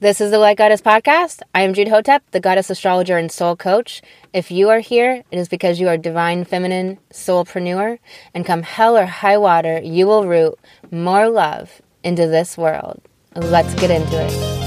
[0.00, 1.42] This is the Light Goddess podcast.
[1.54, 4.00] I am Jude Hotep, the goddess astrologer and soul coach.
[4.32, 7.98] If you are here, it is because you are divine feminine soulpreneur,
[8.32, 10.58] and come hell or high water, you will root
[10.90, 13.02] more love into this world.
[13.36, 14.59] Let's get into it.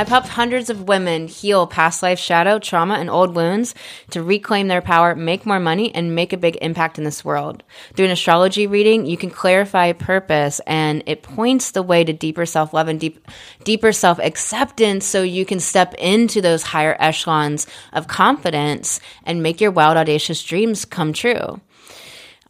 [0.00, 3.74] I've helped hundreds of women heal past life shadow, trauma, and old wounds
[4.12, 7.62] to reclaim their power, make more money, and make a big impact in this world.
[7.92, 12.46] Through an astrology reading, you can clarify purpose and it points the way to deeper
[12.46, 13.28] self love and deep,
[13.62, 19.60] deeper self acceptance so you can step into those higher echelons of confidence and make
[19.60, 21.60] your wild, audacious dreams come true.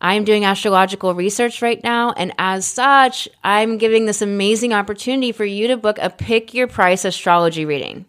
[0.01, 5.45] I'm doing astrological research right now, and as such, I'm giving this amazing opportunity for
[5.45, 8.07] you to book a pick your price astrology reading.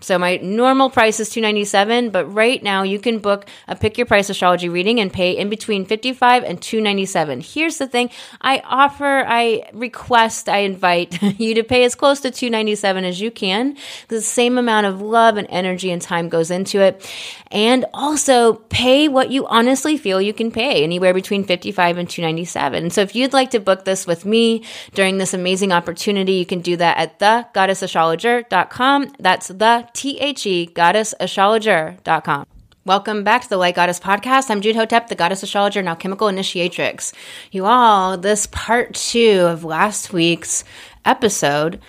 [0.00, 4.06] So my normal price is 297, but right now you can book a pick your
[4.06, 7.40] price astrology reading and pay in between 55 and 297.
[7.40, 12.30] Here's the thing, I offer, I request, I invite you to pay as close to
[12.30, 13.76] 297 as you can.
[14.08, 17.06] The same amount of love and energy and time goes into it.
[17.50, 22.90] And also pay what you honestly feel you can pay, anywhere between 55 and 297.
[22.90, 26.60] So if you'd like to book this with me during this amazing opportunity, you can
[26.60, 29.12] do that at thegoddessastrologer.com.
[29.18, 32.46] That's the T-H-E, goddessastrologer.com.
[32.86, 34.50] Welcome back to the Light Goddess Podcast.
[34.50, 37.12] I'm Jude Hotep, the Goddess Astrologer and Alchemical Initiatrix.
[37.52, 40.64] You all, this part two of last week's
[41.04, 41.80] episode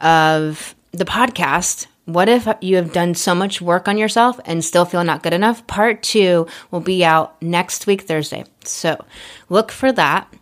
[0.00, 4.84] of the podcast what if you have done so much work on yourself and still
[4.84, 5.64] feel not good enough?
[5.68, 8.44] Part two will be out next week, Thursday.
[8.64, 9.04] So
[9.48, 10.32] look for that.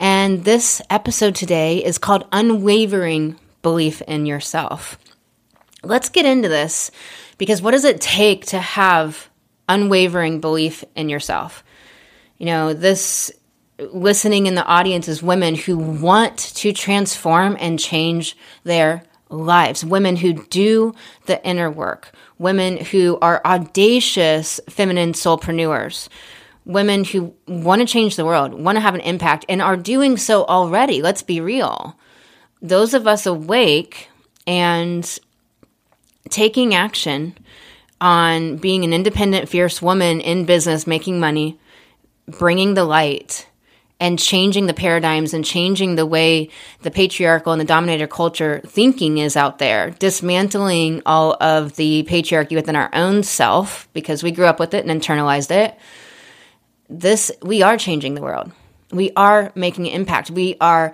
[0.00, 4.98] And this episode today is called Unwavering Belief in Yourself
[5.82, 6.90] let's get into this
[7.38, 9.28] because what does it take to have
[9.68, 11.64] unwavering belief in yourself?
[12.38, 13.32] You know, this
[13.78, 20.16] listening in the audience is women who want to transform and change their lives, women
[20.16, 20.94] who do
[21.26, 26.08] the inner work, women who are audacious feminine soulpreneurs,
[26.64, 30.16] women who want to change the world, want to have an impact, and are doing
[30.16, 31.02] so already.
[31.02, 31.98] Let's be real.
[32.60, 34.08] Those of us awake
[34.46, 35.18] and
[36.30, 37.36] taking action
[38.00, 41.58] on being an independent, fierce woman in business, making money,
[42.26, 43.48] bringing the light,
[44.00, 46.48] and changing the paradigms and changing the way
[46.82, 52.54] the patriarchal and the dominator culture thinking is out there, dismantling all of the patriarchy
[52.54, 55.76] within our own self because we grew up with it and internalized it.
[56.88, 58.52] This, we are changing the world.
[58.92, 60.30] We are making an impact.
[60.30, 60.92] We are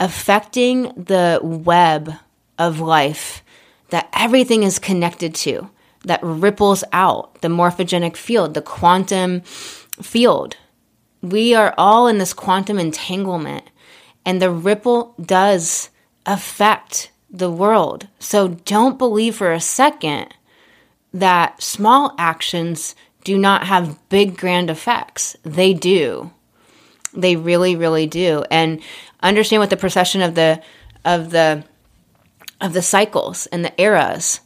[0.00, 2.12] affecting the web
[2.58, 3.42] of life
[3.90, 5.70] that everything is connected to,
[6.04, 10.56] that ripples out the morphogenic field, the quantum field.
[11.22, 13.64] We are all in this quantum entanglement,
[14.24, 15.90] and the ripple does
[16.24, 18.08] affect the world.
[18.18, 20.34] So don't believe for a second
[21.12, 25.36] that small actions do not have big grand effects.
[25.42, 26.30] They do.
[27.12, 28.44] They really, really do.
[28.50, 28.80] And
[29.22, 30.62] understand what the precession of the
[31.04, 31.64] of the
[32.60, 34.40] of the cycles and the eras.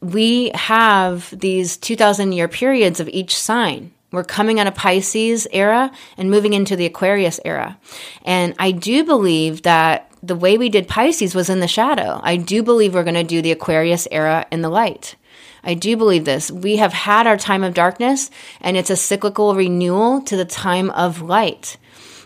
[0.00, 3.92] We have these 2000 year periods of each sign.
[4.10, 7.78] We're coming out of Pisces era and moving into the Aquarius era.
[8.24, 12.20] And I do believe that the way we did Pisces was in the shadow.
[12.22, 15.16] I do believe we're going to do the Aquarius era in the light.
[15.64, 16.50] I do believe this.
[16.50, 20.90] We have had our time of darkness and it's a cyclical renewal to the time
[20.90, 21.76] of light.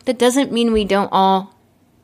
[0.06, 1.55] That doesn't mean we don't all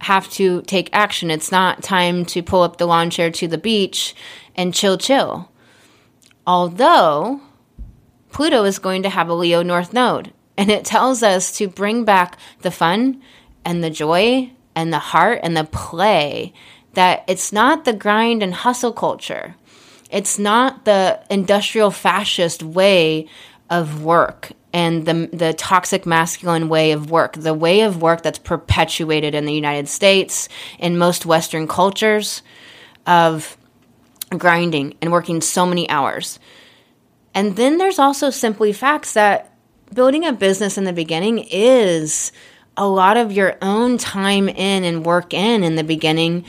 [0.02, 1.30] have to take action.
[1.30, 4.14] It's not time to pull up the lawn chair to the beach
[4.54, 5.50] and chill, chill.
[6.46, 7.40] Although
[8.30, 12.04] Pluto is going to have a Leo North Node, and it tells us to bring
[12.04, 13.22] back the fun
[13.64, 16.52] and the joy and the heart and the play.
[16.94, 19.54] That it's not the grind and hustle culture.
[20.10, 23.28] It's not the industrial fascist way
[23.70, 28.38] of work and the the toxic masculine way of work, the way of work that's
[28.38, 30.48] perpetuated in the United States
[30.78, 32.42] in most Western cultures
[33.06, 33.56] of
[34.36, 36.38] grinding and working so many hours.
[37.34, 39.54] And then there's also simply facts that
[39.92, 42.32] building a business in the beginning is
[42.76, 46.44] a lot of your own time in and work in in the beginning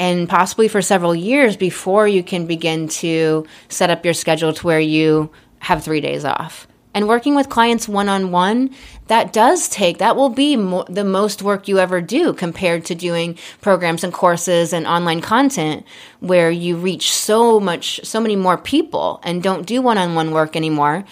[0.00, 4.66] and possibly for several years before you can begin to set up your schedule to
[4.66, 5.30] where you
[5.60, 6.66] have 3 days off
[6.98, 8.74] And working with clients one on one,
[9.06, 12.96] that does take, that will be mo- the most work you ever do compared to
[12.96, 15.86] doing programs and courses and online content
[16.18, 20.32] where you reach so much, so many more people and don't do one on one
[20.32, 21.04] work anymore.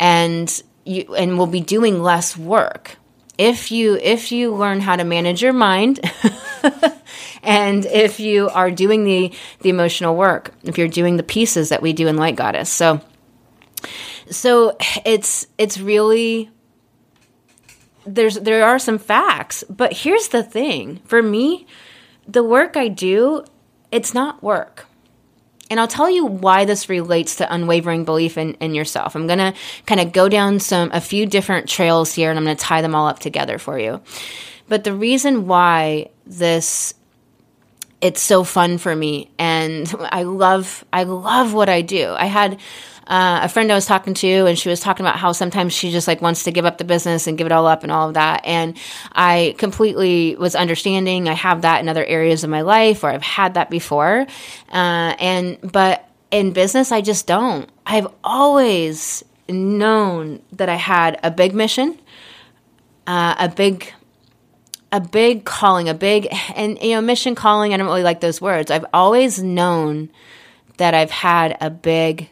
[0.00, 2.96] And you, and will be doing less work
[3.38, 6.00] if you if you learn how to manage your mind
[7.44, 11.80] and if you are doing the the emotional work if you're doing the pieces that
[11.80, 13.00] we do in light goddess so
[14.30, 16.50] so it's it's really
[18.06, 21.66] there's there are some facts but here's the thing for me
[22.26, 23.44] the work i do
[23.90, 24.88] it's not work
[25.70, 29.14] and I'll tell you why this relates to unwavering belief in, in yourself.
[29.14, 29.54] I'm going to
[29.86, 32.80] kind of go down some, a few different trails here and I'm going to tie
[32.80, 34.00] them all up together for you.
[34.68, 36.94] But the reason why this
[38.00, 42.14] it's so fun for me and I love I love what I do.
[42.16, 42.58] I had
[43.08, 45.90] uh, a friend I was talking to, and she was talking about how sometimes she
[45.90, 48.08] just like wants to give up the business and give it all up and all
[48.08, 48.42] of that.
[48.44, 48.76] And
[49.12, 51.28] I completely was understanding.
[51.28, 54.26] I have that in other areas of my life, or I've had that before.
[54.70, 57.70] Uh, and but in business, I just don't.
[57.86, 61.98] I've always known that I had a big mission,
[63.06, 63.94] uh, a big
[64.92, 67.72] a big calling, a big and you know mission calling.
[67.72, 68.70] I don't really like those words.
[68.70, 70.10] I've always known
[70.76, 72.28] that I've had a big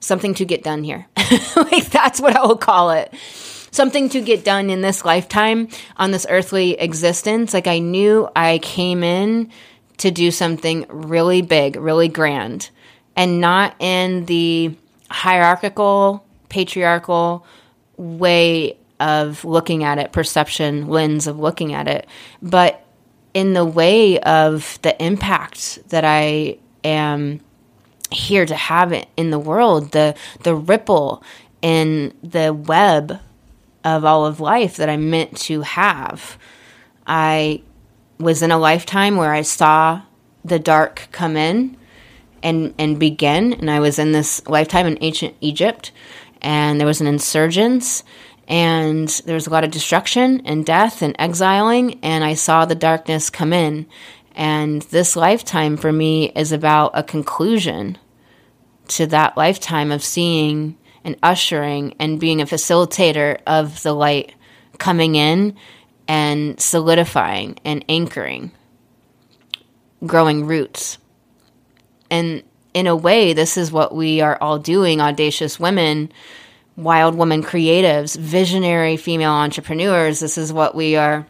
[0.00, 1.06] something to get done here.
[1.56, 3.12] like that's what I will call it.
[3.70, 7.52] Something to get done in this lifetime on this earthly existence.
[7.52, 9.50] Like I knew I came in
[9.98, 12.70] to do something really big, really grand,
[13.16, 14.76] and not in the
[15.10, 17.46] hierarchical, patriarchal
[17.96, 22.06] way of looking at it, perception lens of looking at it,
[22.42, 22.84] but
[23.34, 27.40] in the way of the impact that I am
[28.10, 31.22] here to have it in the world, the the ripple
[31.62, 33.20] in the web
[33.84, 36.38] of all of life that I'm meant to have.
[37.06, 37.62] I
[38.18, 40.02] was in a lifetime where I saw
[40.44, 41.76] the dark come in
[42.42, 45.92] and and begin and I was in this lifetime in ancient Egypt
[46.40, 48.04] and there was an insurgence
[48.48, 52.74] and there was a lot of destruction and death and exiling and I saw the
[52.74, 53.86] darkness come in
[54.36, 57.96] and this lifetime for me is about a conclusion
[58.88, 64.34] to that lifetime of seeing and ushering and being a facilitator of the light
[64.78, 65.56] coming in
[66.06, 68.52] and solidifying and anchoring,
[70.04, 70.98] growing roots.
[72.10, 72.42] And
[72.74, 76.12] in a way, this is what we are all doing, audacious women,
[76.76, 80.20] wild woman creatives, visionary female entrepreneurs.
[80.20, 81.26] This is what we are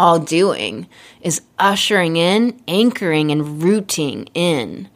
[0.00, 0.88] all doing
[1.20, 4.88] is ushering in, anchoring, and rooting in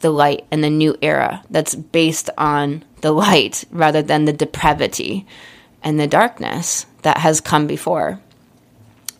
[0.00, 5.26] the light and the new era that's based on the light rather than the depravity
[5.82, 8.20] and the darkness that has come before.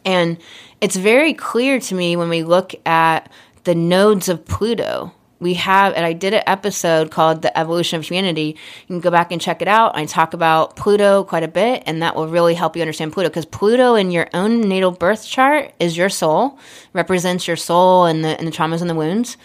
[0.05, 0.37] And
[0.83, 3.33] it's very clear to me when we look at
[3.65, 5.15] the nodes of Pluto.
[5.43, 8.57] We have, and I did an episode called The Evolution of Humanity.
[8.83, 9.97] You can go back and check it out.
[9.97, 13.29] I talk about Pluto quite a bit, and that will really help you understand Pluto
[13.29, 16.61] because Pluto in your own natal birth chart is your soul,
[16.93, 19.37] represents your soul and the, and the traumas and the wounds.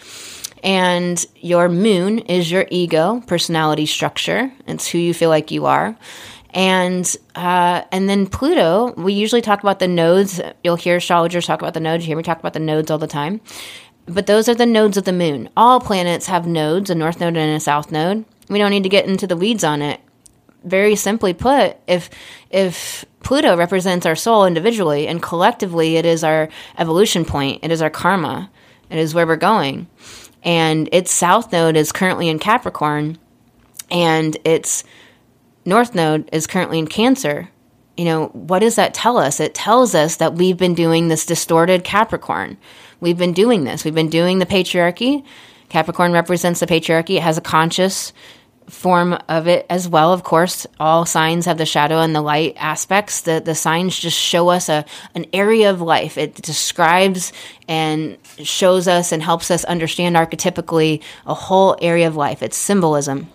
[0.62, 4.52] And your moon is your ego, personality structure.
[4.68, 5.96] It's who you feel like you are.
[6.50, 10.40] And uh, and then Pluto, we usually talk about the nodes.
[10.64, 12.04] You'll hear astrologers talk about the nodes.
[12.04, 13.40] You hear me talk about the nodes all the time.
[14.08, 15.50] But those are the nodes of the moon.
[15.56, 18.24] All planets have nodes, a north node and a south node.
[18.48, 20.00] We don't need to get into the weeds on it.
[20.64, 22.10] Very simply put, if
[22.50, 26.48] if Pluto represents our soul individually and collectively it is our
[26.78, 28.50] evolution point, it is our karma,
[28.90, 29.86] it is where we're going
[30.42, 33.18] and its south node is currently in Capricorn,
[33.90, 34.84] and its
[35.64, 37.50] north node is currently in Cancer.
[37.96, 39.40] You know, what does that tell us?
[39.40, 42.56] It tells us that we've been doing this distorted Capricorn.
[43.00, 43.84] We've been doing this.
[43.84, 45.24] We've been doing the patriarchy.
[45.68, 47.16] Capricorn represents the patriarchy.
[47.16, 48.12] It has a conscious
[48.68, 50.12] form of it as well.
[50.12, 53.22] Of course, all signs have the shadow and the light aspects.
[53.22, 56.18] The the signs just show us a an area of life.
[56.18, 57.32] It describes
[57.66, 62.42] and shows us and helps us understand archetypically a whole area of life.
[62.42, 63.28] It's symbolism.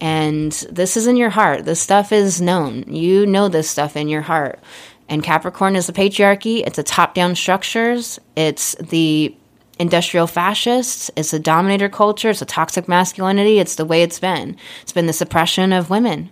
[0.00, 1.64] And this is in your heart.
[1.64, 2.84] This stuff is known.
[2.94, 4.60] You know this stuff in your heart.
[5.08, 6.62] And Capricorn is the patriarchy.
[6.66, 8.18] It's the top down structures.
[8.36, 9.34] It's the
[9.78, 11.10] industrial fascists.
[11.16, 12.30] It's a dominator culture.
[12.30, 13.58] It's a toxic masculinity.
[13.58, 14.56] It's the way it's been.
[14.82, 16.30] It's been the suppression of women,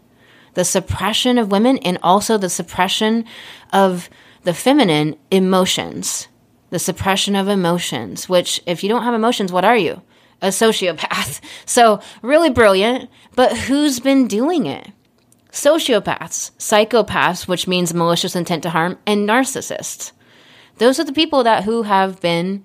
[0.55, 3.25] the suppression of women, and also the suppression
[3.73, 4.11] of
[4.43, 6.29] the feminine emotions,
[6.71, 10.03] the suppression of emotions, which, if you don't have emotions, what are you?
[10.43, 11.41] A sociopath.
[11.69, 14.91] So, really brilliant, But who's been doing it?
[15.57, 20.13] Sociopaths, psychopaths, which means malicious intent to harm, and narcissists.
[20.77, 22.63] Those are the people that who have been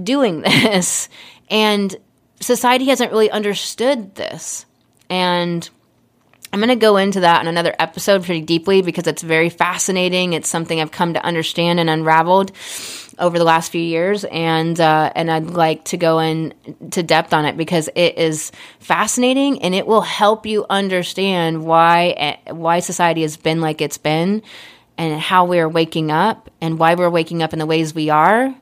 [0.00, 1.08] doing this.
[1.48, 1.96] And
[2.40, 4.66] society hasn't really understood this.
[5.08, 5.66] And
[6.52, 10.34] I'm going to go into that in another episode pretty deeply because it's very fascinating.
[10.34, 12.52] It's something I've come to understand and unraveled
[13.18, 17.44] over the last few years, and uh, and I'd like to go into depth on
[17.44, 23.22] it because it is fascinating and it will help you understand why eh, why society
[23.22, 24.42] has been like it's been,
[24.98, 28.54] and how we're waking up and why we're waking up in the ways we are,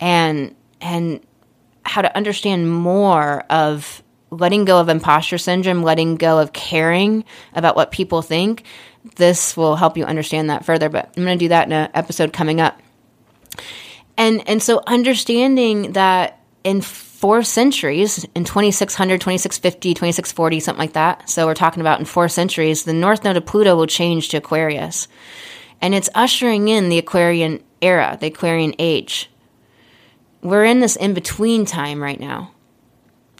[0.00, 1.20] and and
[1.84, 7.24] how to understand more of letting go of imposter syndrome, letting go of caring
[7.54, 8.64] about what people think,
[9.16, 10.88] this will help you understand that further.
[10.88, 12.80] But I'm going to do that in an episode coming up.
[14.16, 21.28] And and so understanding that in four centuries, in 2600, 2650, 2640, something like that.
[21.28, 24.38] So we're talking about in four centuries, the north node of Pluto will change to
[24.38, 25.08] Aquarius.
[25.80, 29.30] And it's ushering in the Aquarian era, the Aquarian age.
[30.42, 32.54] We're in this in between time right now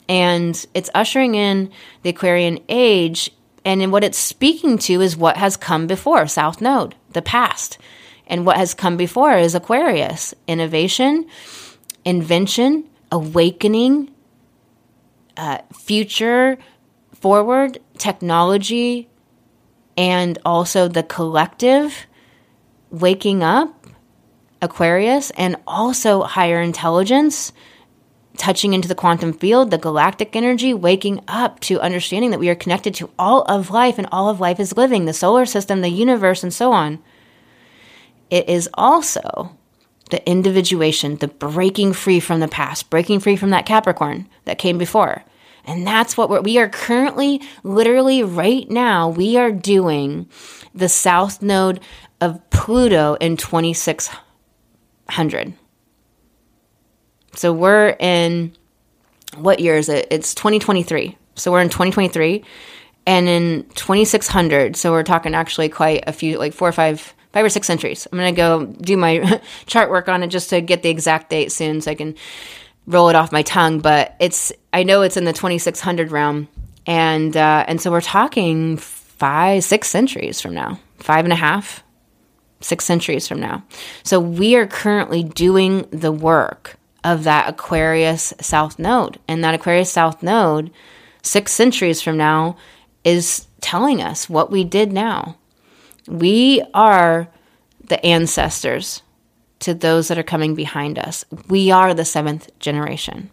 [0.08, 1.70] and it's ushering in
[2.02, 3.30] the Aquarian age.
[3.64, 7.78] And what it's speaking to is what has come before, South Node, the past.
[8.26, 11.26] And what has come before is Aquarius innovation,
[12.04, 14.10] invention, awakening,
[15.36, 16.58] uh, future,
[17.12, 19.08] forward, technology,
[19.96, 22.06] and also the collective
[22.90, 23.86] waking up,
[24.62, 27.52] Aquarius, and also higher intelligence
[28.36, 32.54] touching into the quantum field, the galactic energy, waking up to understanding that we are
[32.54, 35.88] connected to all of life and all of life is living, the solar system, the
[35.88, 37.00] universe, and so on.
[38.34, 39.56] It is also
[40.10, 44.76] the individuation, the breaking free from the past, breaking free from that Capricorn that came
[44.76, 45.22] before.
[45.64, 50.28] And that's what we're, we are currently, literally right now, we are doing
[50.74, 51.78] the south node
[52.20, 55.54] of Pluto in 2600.
[57.36, 58.52] So we're in
[59.36, 60.08] what year is it?
[60.10, 61.16] It's 2023.
[61.36, 62.42] So we're in 2023
[63.06, 64.74] and in 2600.
[64.74, 68.06] So we're talking actually quite a few, like four or five, five or six centuries.
[68.10, 71.30] I'm going to go do my chart work on it just to get the exact
[71.30, 72.14] date soon so I can
[72.86, 73.80] roll it off my tongue.
[73.80, 76.46] But it's, I know it's in the 2600 realm.
[76.86, 81.82] And, uh, and so we're talking five, six centuries from now, five and a half,
[82.60, 83.64] six centuries from now.
[84.04, 89.18] So we are currently doing the work of that Aquarius South Node.
[89.26, 90.70] And that Aquarius South Node,
[91.22, 92.56] six centuries from now,
[93.02, 95.36] is telling us what we did now.
[96.08, 97.28] We are
[97.82, 99.02] the ancestors
[99.60, 101.24] to those that are coming behind us.
[101.48, 103.30] We are the seventh generation.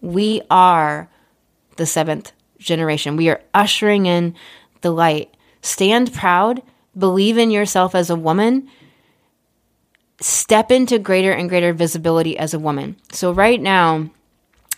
[0.00, 1.10] We are
[1.76, 3.16] the seventh generation.
[3.16, 4.34] We are ushering in
[4.80, 5.34] the light.
[5.62, 6.62] Stand proud,
[6.96, 8.68] believe in yourself as a woman,
[10.20, 12.96] step into greater and greater visibility as a woman.
[13.12, 14.10] So right now,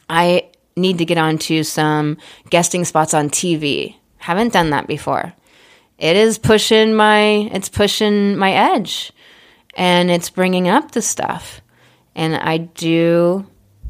[0.08, 2.18] I need to get onto some
[2.50, 3.96] guesting spots on TV.
[4.18, 5.34] Haven't done that before.
[5.98, 9.12] It is pushing my it's pushing my edge
[9.74, 11.60] and it's bringing up the stuff.
[12.14, 13.46] And I do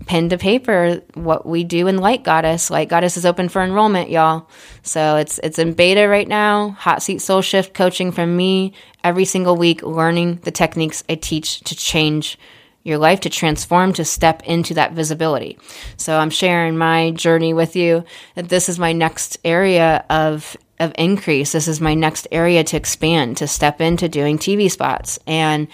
[0.06, 2.70] pen to paper what we do in Light Goddess.
[2.70, 4.48] Light Goddess is open for enrollment, y'all.
[4.82, 6.70] So it's it's in beta right now.
[6.70, 8.72] Hot seat soul shift coaching from me
[9.02, 12.38] every single week, learning the techniques I teach to change
[12.84, 15.58] your life, to transform, to step into that visibility.
[15.96, 18.04] So I'm sharing my journey with you.
[18.36, 21.52] That this is my next area of of increase.
[21.52, 25.18] This is my next area to expand, to step into doing TV spots.
[25.26, 25.68] And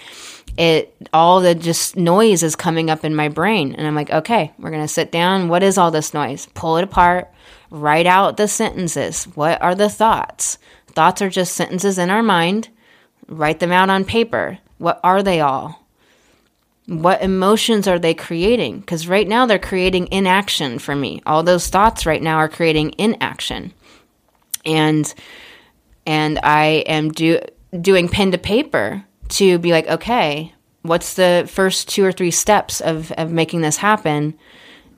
[0.57, 3.73] it all the just noise is coming up in my brain.
[3.73, 5.49] And i'm like okay we're going to sit down.
[5.49, 6.47] What is all this noise?
[6.53, 7.31] Pull it apart.
[7.69, 9.25] Write out the sentences.
[9.35, 10.57] What are the thoughts?
[10.87, 12.69] Thoughts are just sentences in our mind.
[13.27, 14.59] Write them out on paper.
[14.77, 15.79] What are they all?
[16.85, 18.81] What emotions are they creating?
[18.81, 21.21] Because right now they're creating inaction for me.
[21.25, 23.73] All those thoughts right now are creating inaction
[24.65, 25.13] and
[26.05, 27.39] and i am do,
[27.79, 30.53] doing pen to paper to be like, okay,
[30.83, 34.37] what's the first two or three steps of, of making this happen?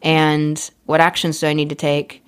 [0.02, 2.24] And what actions do I need to take?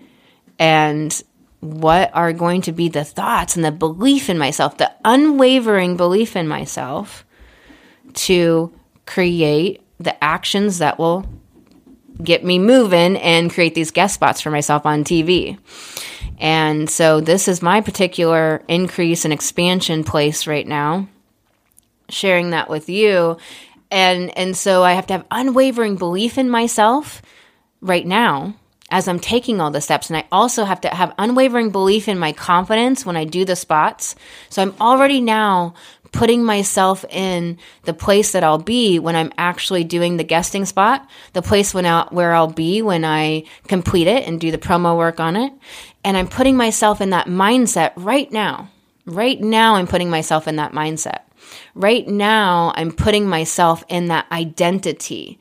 [0.57, 1.21] And
[1.59, 6.35] what are going to be the thoughts and the belief in myself, the unwavering belief
[6.35, 7.25] in myself
[8.13, 8.71] to
[9.05, 11.27] create the actions that will
[12.23, 15.57] get me moving and create these guest spots for myself on TV.
[16.39, 21.07] And so this is my particular increase and expansion place right now
[22.09, 23.37] sharing that with you.
[23.89, 27.21] And and so I have to have unwavering belief in myself
[27.81, 28.55] right now
[28.89, 30.09] as I'm taking all the steps.
[30.09, 33.55] And I also have to have unwavering belief in my confidence when I do the
[33.55, 34.15] spots.
[34.49, 35.73] So I'm already now
[36.13, 41.05] putting myself in the place that I'll be when I'm actually doing the guesting spot,
[41.33, 44.97] the place when I'll, where I'll be when I complete it and do the promo
[44.97, 45.51] work on it.
[46.07, 48.69] And I'm putting myself in that mindset right now.
[49.05, 51.23] Right now, I'm putting myself in that mindset.
[51.75, 55.37] Right now, I'm putting myself in that identity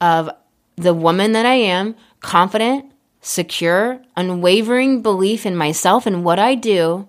[0.00, 0.30] of
[0.76, 7.06] the woman that I am, confident, secure, unwavering belief in myself and what I do,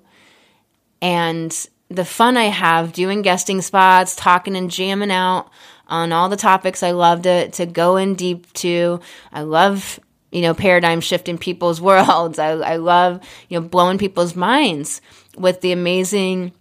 [1.02, 5.50] and the fun I have doing guesting spots, talking and jamming out
[5.88, 9.00] on all the topics I love to, to go in deep to.
[9.32, 9.98] I love,
[10.38, 12.38] you know, paradigm shift in people's worlds.
[12.38, 15.02] I, I love, you know, blowing people's minds
[15.36, 16.54] with the amazing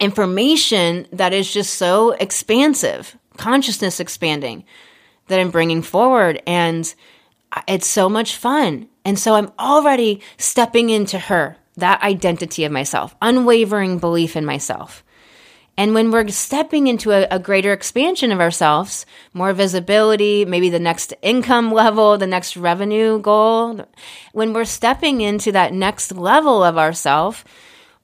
[0.00, 4.64] information that is just so expansive, consciousness expanding
[5.28, 6.42] that I'm bringing forward.
[6.46, 6.92] And
[7.68, 8.88] it's so much fun.
[9.04, 15.04] And so I'm already stepping into her, that identity of myself, unwavering belief in myself.
[15.76, 20.78] And when we're stepping into a, a, greater expansion of ourselves, more visibility, maybe the
[20.78, 23.86] next income level, the next revenue goal,
[24.32, 27.44] when we're stepping into that next level of ourself,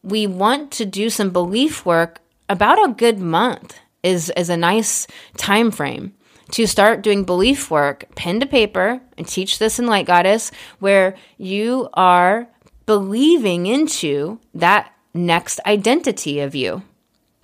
[0.03, 5.07] we want to do some belief work about a good month is, is a nice
[5.37, 6.15] time frame
[6.53, 11.15] to start doing belief work, pen to paper, and teach this in Light Goddess, where
[11.37, 12.49] you are
[12.87, 16.83] believing into that next identity of you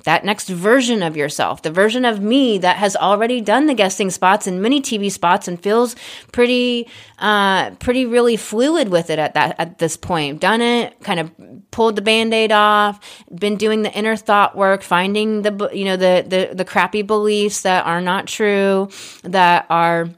[0.05, 4.11] that next version of yourself, the version of me that has already done the guesting
[4.11, 5.97] spots and many TV spots and feels
[6.33, 10.41] pretty, uh, pretty really fluid with it at that at this point.
[10.41, 11.31] Done it, kind of
[11.71, 13.01] pulled the band-aid off,
[13.35, 17.63] been doing the inner thought work, finding the you know the the, the crappy beliefs
[17.63, 18.89] that are not true,
[19.23, 20.11] that are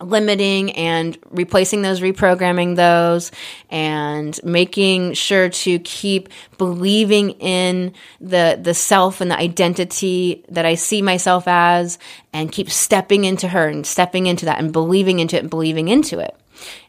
[0.00, 3.32] limiting and replacing those, reprogramming those,
[3.70, 10.74] and making sure to keep believing in the the self and the identity that I
[10.74, 11.98] see myself as,
[12.32, 15.88] and keep stepping into her and stepping into that and believing into it and believing
[15.88, 16.36] into it.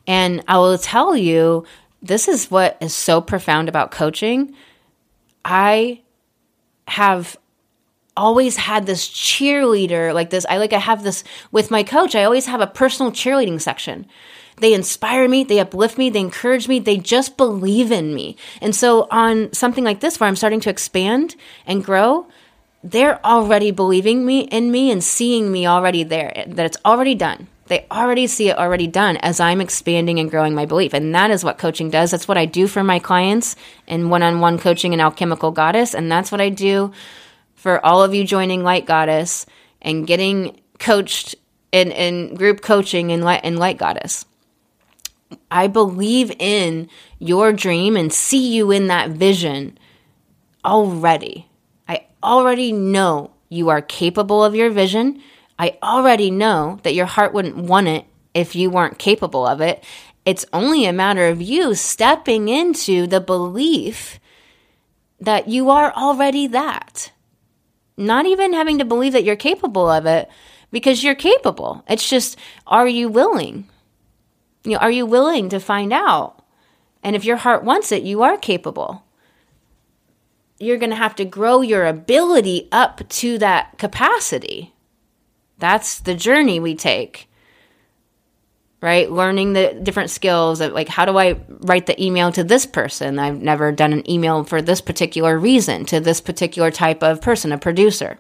[0.07, 1.65] And I will tell you,
[2.01, 4.55] this is what is so profound about coaching.
[5.43, 6.01] I
[6.87, 7.37] have
[8.20, 10.46] always had this cheerleader like this.
[10.50, 12.14] I like I have this with my coach.
[12.16, 14.05] I always have a personal cheerleading section.
[14.58, 18.36] They inspire me, they uplift me, they encourage me, they just believe in me.
[18.62, 22.27] And so on something like this where I'm starting to expand and grow,
[22.84, 27.48] they're already believing me in me and seeing me already there that it's already done.
[27.68, 30.94] They already see it already done as I'm expanding and growing my belief.
[30.94, 32.12] And that is what coaching does.
[32.12, 33.55] That's what I do for my clients
[33.88, 35.94] in one on one coaching and alchemical goddess.
[35.94, 36.92] And that's what I do
[37.59, 39.45] for all of you joining Light Goddess
[39.81, 41.35] and getting coached
[41.74, 44.25] in, in group coaching in Light, in Light Goddess.
[45.51, 46.87] I believe in
[47.19, 49.77] your dream and see you in that vision
[50.63, 51.50] already.
[51.85, 55.22] I already know you are capable of your vision.
[55.59, 59.83] I already know that your heart wouldn't want it if you weren't capable of it.
[60.24, 64.17] It's only a matter of you stepping into the belief
[65.19, 67.11] that you are already that
[68.00, 70.29] not even having to believe that you're capable of it
[70.72, 71.83] because you're capable.
[71.88, 73.68] It's just, are you willing?
[74.64, 76.44] You know, are you willing to find out?
[77.03, 79.03] And if your heart wants it, you are capable.
[80.59, 84.74] You're going to have to grow your ability up to that capacity.
[85.57, 87.28] That's the journey we take
[88.81, 89.11] right?
[89.11, 93.20] Learning the different skills of like, how do I write the email to this person?
[93.20, 97.51] I've never done an email for this particular reason to this particular type of person,
[97.51, 98.18] a producer.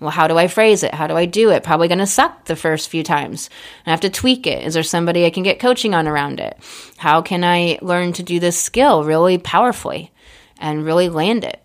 [0.00, 0.94] Well, how do I phrase it?
[0.94, 1.62] How do I do it?
[1.62, 3.48] Probably going to suck the first few times.
[3.86, 4.64] I have to tweak it.
[4.66, 6.58] Is there somebody I can get coaching on around it?
[6.98, 10.12] How can I learn to do this skill really powerfully
[10.58, 11.58] and really land it?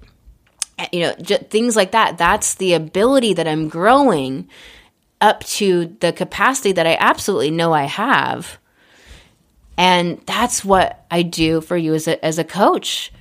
[0.93, 1.13] You know,
[1.49, 2.17] things like that.
[2.17, 4.47] That's the ability that I'm growing
[5.21, 8.57] up to the capacity that I absolutely know I have.
[9.77, 13.11] And that's what I do for you as a, as a coach.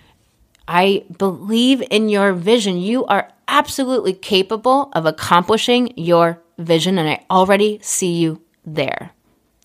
[0.69, 2.79] I believe in your vision.
[2.79, 9.11] You are absolutely capable of accomplishing your vision, and I already see you there.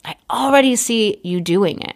[0.05, 1.95] I already see you doing it.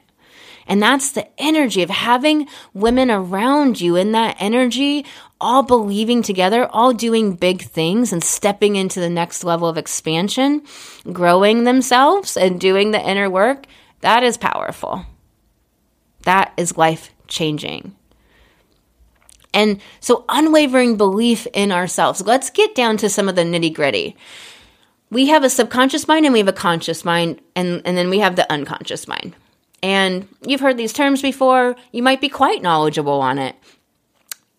[0.67, 5.05] And that's the energy of having women around you in that energy,
[5.39, 10.63] all believing together, all doing big things and stepping into the next level of expansion,
[11.11, 13.67] growing themselves and doing the inner work.
[14.01, 15.05] That is powerful.
[16.23, 17.95] That is life changing.
[19.53, 22.21] And so, unwavering belief in ourselves.
[22.21, 24.17] Let's get down to some of the nitty gritty.
[25.09, 28.19] We have a subconscious mind and we have a conscious mind, and, and then we
[28.19, 29.33] have the unconscious mind.
[29.85, 31.75] And you've heard these terms before.
[31.91, 33.55] You might be quite knowledgeable on it.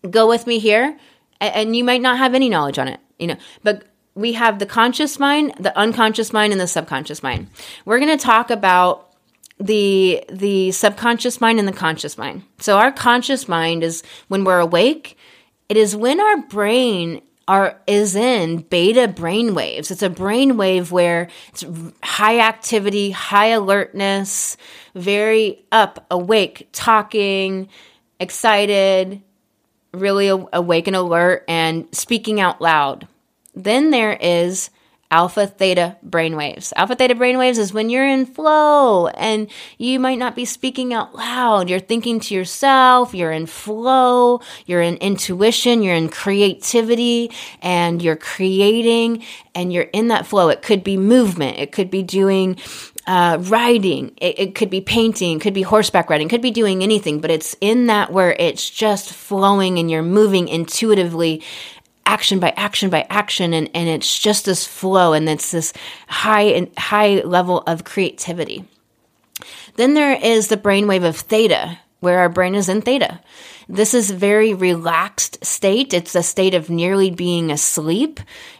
[0.09, 0.97] Go with me here,
[1.41, 3.35] and you might not have any knowledge on it, you know.
[3.61, 3.83] But
[4.15, 7.49] we have the conscious mind, the unconscious mind, and the subconscious mind.
[7.83, 9.11] We're going to talk about
[9.59, 12.43] the the subconscious mind and the conscious mind.
[12.59, 15.17] So our conscious mind is when we're awake.
[15.67, 19.89] It is when our brain are is in beta brain waves.
[19.89, 21.65] It's a brain wave where it's
[22.03, 24.57] high activity, high alertness,
[24.93, 27.69] very up, awake, talking,
[28.19, 29.21] excited,
[29.93, 33.07] really awake and alert and speaking out loud.
[33.55, 34.69] Then there is
[35.09, 36.73] alpha theta brainwaves.
[36.75, 41.15] Alpha theta brainwaves is when you're in flow and you might not be speaking out
[41.15, 41.69] loud.
[41.69, 48.17] You're thinking to yourself, you're in flow, you're in intuition, you're in creativity, and you're
[48.17, 49.23] creating
[49.55, 50.49] and you're in that flow.
[50.49, 52.57] It could be movement, it could be doing
[53.07, 57.21] uh, riding, it, it could be painting, could be horseback riding, could be doing anything,
[57.21, 61.41] but it's in that where it's just flowing and you're moving intuitively
[62.07, 65.73] action by action by action and, and it's just this flow and it's this
[66.07, 68.65] high and high level of creativity.
[69.75, 73.19] Then there is the brainwave of theta, where our brain is in theta.
[73.69, 75.93] This is very relaxed state.
[75.93, 78.19] It's a state of nearly being asleep.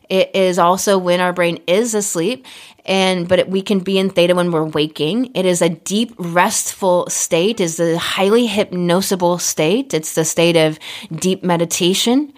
[0.10, 2.46] It is also when our brain is asleep
[2.88, 5.32] and but we can be in theta when we're waking.
[5.36, 7.60] It is a deep restful state.
[7.60, 9.94] Is a highly hypnosable state.
[9.94, 10.80] It's the state of
[11.14, 12.34] deep meditation.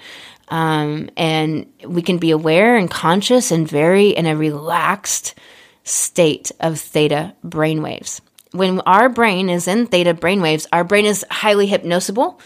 [0.49, 5.35] Um, and we can be aware and conscious and very in a relaxed
[5.83, 8.21] state of theta brainwaves.
[8.51, 12.39] When our brain is in theta brainwaves, our brain is highly hypnosable.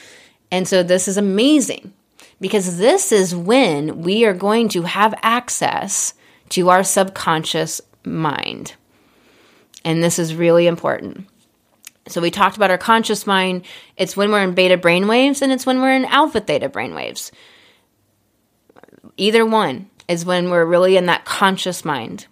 [0.52, 1.94] And so this is amazing
[2.42, 6.14] because this is when we are going to have access
[6.50, 8.74] to our subconscious mind.
[9.86, 11.26] And this is really important.
[12.08, 13.64] So we talked about our conscious mind.
[13.96, 17.32] It's when we're in beta brainwaves and it's when we're in alpha theta brainwaves.
[19.18, 22.28] Either one is when we're really in that conscious mind.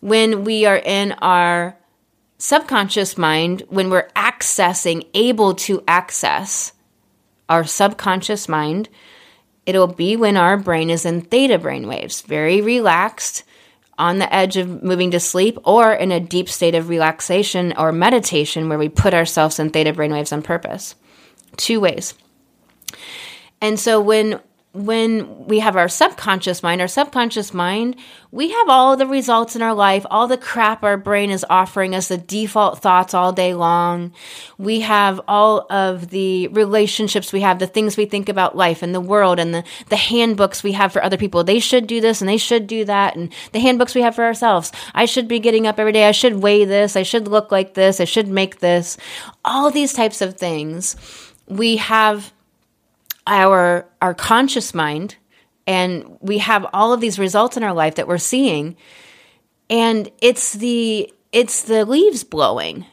[0.00, 1.76] When we are in our
[2.38, 6.72] subconscious mind, when we're accessing, able to access
[7.48, 8.88] our subconscious mind,
[9.64, 13.44] it'll be when our brain is in theta brain waves, very relaxed,
[13.98, 17.92] on the edge of moving to sleep, or in a deep state of relaxation or
[17.92, 20.94] meditation where we put ourselves in theta brain waves on purpose.
[21.56, 22.12] Two ways.
[23.62, 24.40] And so when
[24.76, 27.96] when we have our subconscious mind, our subconscious mind,
[28.30, 31.94] we have all the results in our life, all the crap our brain is offering
[31.94, 34.12] us, the default thoughts all day long.
[34.58, 38.94] We have all of the relationships we have, the things we think about life and
[38.94, 41.42] the world and the, the handbooks we have for other people.
[41.42, 43.16] They should do this and they should do that.
[43.16, 44.72] And the handbooks we have for ourselves.
[44.94, 46.06] I should be getting up every day.
[46.06, 46.96] I should weigh this.
[46.96, 47.98] I should look like this.
[48.00, 48.98] I should make this.
[49.42, 50.96] All these types of things.
[51.48, 52.32] We have
[53.26, 55.16] our our conscious mind
[55.66, 58.76] and we have all of these results in our life that we're seeing
[59.68, 62.86] and it's the it's the leaves blowing.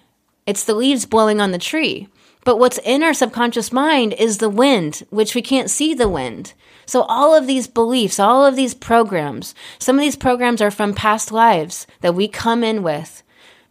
[0.46, 2.10] It's the leaves blowing on the tree.
[2.44, 6.54] But what's in our subconscious mind is the wind which we can't see the wind.
[6.86, 10.94] So all of these beliefs all of these programs some of these programs are from
[10.94, 13.23] past lives that we come in with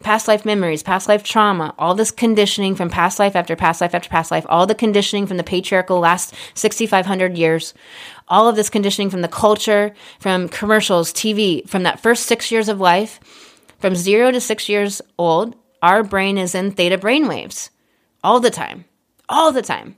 [0.02, 3.94] past life memories, past life trauma, all this conditioning from past life after past life
[3.94, 7.74] after past life, all the conditioning from the patriarchal last 6,500 years,
[8.28, 12.68] all of this conditioning from the culture, from commercials, TV, from that first six years
[12.68, 13.20] of life,
[13.78, 17.70] from zero to six years old, our brain is in theta brainwaves
[18.22, 18.84] all the time,
[19.28, 19.96] all the time.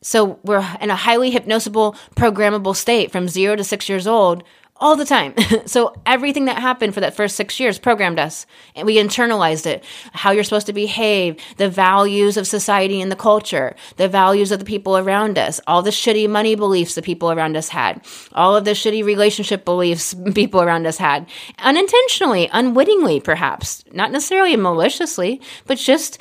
[0.00, 4.44] So we're in a highly hypnosable, programmable state from zero to six years old
[4.76, 5.34] all the time.
[5.66, 9.84] so everything that happened for that first six years programmed us and we internalized it.
[10.12, 14.58] How you're supposed to behave, the values of society and the culture, the values of
[14.58, 18.56] the people around us, all the shitty money beliefs the people around us had, all
[18.56, 25.40] of the shitty relationship beliefs people around us had, unintentionally, unwittingly, perhaps, not necessarily maliciously,
[25.66, 26.18] but just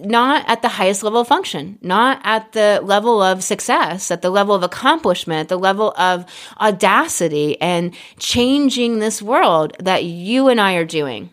[0.00, 4.30] not at the highest level of function, not at the level of success, at the
[4.30, 6.24] level of accomplishment, the level of
[6.60, 11.30] audacity and changing this world that you and I are doing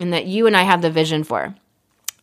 [0.00, 1.54] and that you and I have the vision for.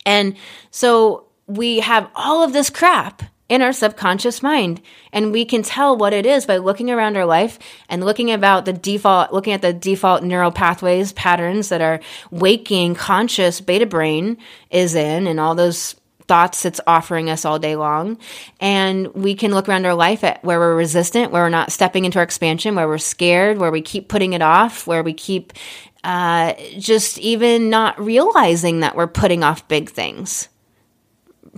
[0.05, 0.35] And
[0.71, 4.81] so we have all of this crap in our subconscious mind.
[5.11, 8.65] And we can tell what it is by looking around our life and looking about
[8.65, 11.99] the default, looking at the default neural pathways, patterns that our
[12.31, 14.37] waking conscious beta brain
[14.69, 15.95] is in and all those
[16.27, 18.17] thoughts it's offering us all day long.
[18.59, 22.05] And we can look around our life at where we're resistant, where we're not stepping
[22.05, 25.53] into our expansion, where we're scared, where we keep putting it off, where we keep
[26.03, 30.49] uh, just even not realizing that we're putting off big things.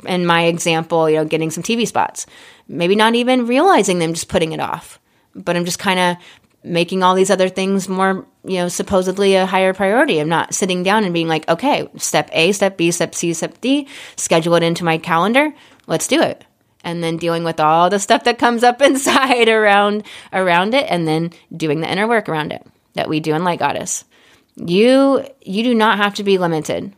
[0.06, 2.26] In my example, you know, getting some TV spots,
[2.68, 5.00] maybe not even realizing them, just putting it off.
[5.34, 6.18] But I'm just kind of
[6.64, 10.20] making all these other things more, you know, supposedly a higher priority.
[10.20, 13.60] I'm not sitting down and being like, okay, step A, step B, step C, step
[13.62, 15.54] D, schedule it into my calendar.
[15.88, 16.44] Let's do it.
[16.84, 21.08] And then dealing with all the stuff that comes up inside around around it and
[21.08, 24.06] then doing the inner work around it that we do in Light Goddess.
[24.56, 26.94] You you do not have to be limited.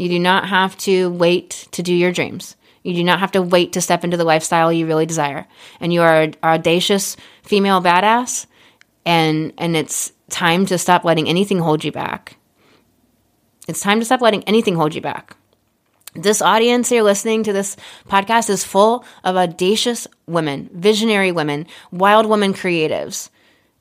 [0.00, 2.56] You do not have to wait to do your dreams.
[2.82, 5.46] You do not have to wait to step into the lifestyle you really desire.
[5.78, 8.46] And you are an audacious female badass
[9.04, 12.38] and and it's time to stop letting anything hold you back.
[13.68, 15.36] It's time to stop letting anything hold you back.
[16.14, 17.76] This audience you're listening to this
[18.08, 23.28] podcast is full of audacious women, visionary women, wild women creatives,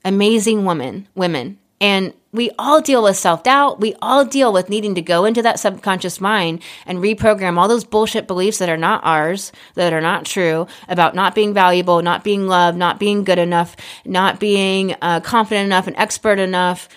[0.03, 1.59] amazing women, women.
[1.79, 3.79] And we all deal with self doubt.
[3.79, 7.83] We all deal with needing to go into that subconscious mind and reprogram all those
[7.83, 12.23] bullshit beliefs that are not ours, that are not true about not being valuable, not
[12.23, 16.87] being loved, not being good enough, not being uh, confident enough and expert enough.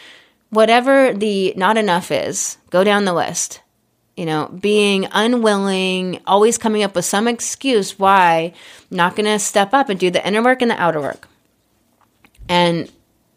[0.51, 3.61] Whatever the not enough is, go down the list.
[4.17, 8.53] You know, being unwilling, always coming up with some excuse why
[8.91, 11.27] not going to step up and do the inner work and the outer work.
[12.47, 12.93] And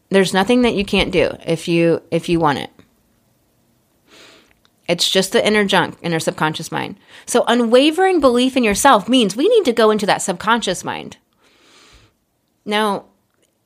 [0.10, 2.72] there's nothing that you can't do if you if you want it.
[4.88, 6.98] It's just the inner junk, inner subconscious mind.
[7.26, 11.18] So unwavering belief in yourself means we need to go into that subconscious mind.
[12.66, 13.06] Now,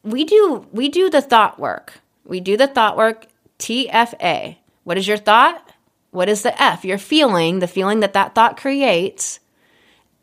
[0.04, 2.00] we do we do the thought work.
[2.24, 3.28] We do the thought work
[3.60, 4.58] TFA.
[4.84, 5.74] What is your thought?
[6.12, 6.86] What is the F?
[6.86, 9.40] Your feeling, the feeling that that thought creates.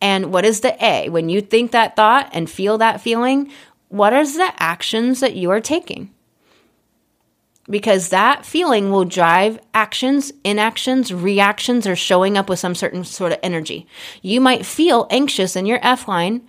[0.00, 1.08] And what is the A?
[1.08, 3.50] When you think that thought and feel that feeling,
[3.96, 6.10] what is the actions that you are taking?
[7.68, 13.32] Because that feeling will drive actions, inactions, reactions, or showing up with some certain sort
[13.32, 13.86] of energy.
[14.22, 16.46] You might feel anxious in your F line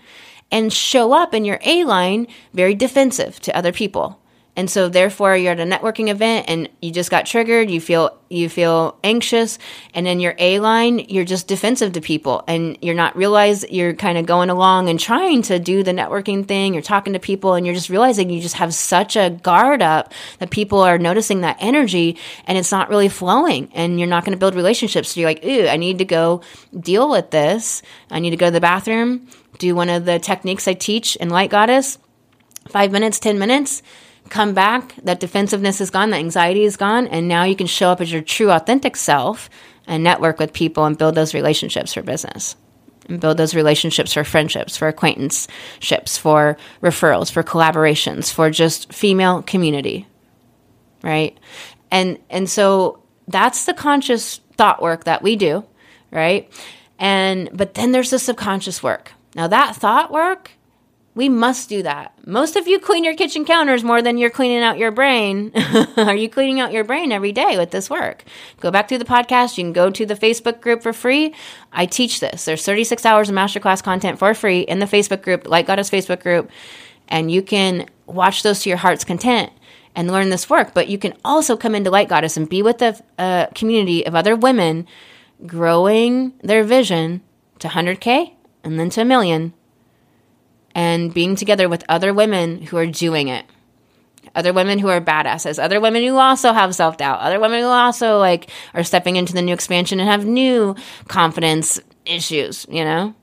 [0.51, 4.19] and show up in your A line very defensive to other people.
[4.57, 8.17] And so therefore you're at a networking event and you just got triggered, you feel
[8.27, 9.59] you feel anxious
[9.93, 13.93] and in your A line you're just defensive to people and you're not realize you're
[13.93, 17.53] kind of going along and trying to do the networking thing, you're talking to people
[17.53, 21.41] and you're just realizing you just have such a guard up that people are noticing
[21.41, 22.17] that energy
[22.47, 25.09] and it's not really flowing and you're not going to build relationships.
[25.09, 26.41] So you're like, "Ooh, I need to go
[26.77, 27.83] deal with this.
[28.09, 29.27] I need to go to the bathroom,
[29.59, 31.99] do one of the techniques I teach in Light Goddess.
[32.69, 33.83] 5 minutes, 10 minutes."
[34.27, 37.89] Come back, that defensiveness is gone, that anxiety is gone, and now you can show
[37.89, 39.49] up as your true, authentic self
[39.87, 42.55] and network with people and build those relationships for business.
[43.07, 49.41] And build those relationships for friendships, for acquaintanceships, for referrals, for collaborations, for just female
[49.43, 50.07] community.
[51.03, 51.37] Right?
[51.89, 55.63] And and so that's the conscious thought work that we do,
[56.11, 56.51] right?
[56.99, 59.13] And but then there's the subconscious work.
[59.35, 60.51] Now that thought work
[61.17, 62.13] we must do that.
[62.27, 65.51] Most of you clean your kitchen counters more than you're cleaning out your brain.
[65.97, 68.23] Are you cleaning out your brain every day with this work?
[68.59, 69.57] Go back through the podcast.
[69.57, 71.33] You can go to the Facebook group for free.
[71.73, 72.45] I teach this.
[72.45, 76.21] There's 36 hours of masterclass content for free in the Facebook group, Light Goddess Facebook
[76.21, 76.51] group,
[77.07, 79.51] and you can watch those to your heart's content
[79.95, 80.75] and learn this work.
[80.75, 84.05] But you can also come into Light Goddess and be with a, a uh, community
[84.05, 84.85] of other women
[85.47, 87.23] growing their vision
[87.57, 89.55] to 100K and then to a million
[90.77, 93.43] and being together with other women who are doing it.
[94.35, 97.67] Other women who are badasses, other women who also have self doubt, other women who
[97.67, 100.75] also like are stepping into the new expansion and have new
[101.07, 103.15] confidence issues, you know?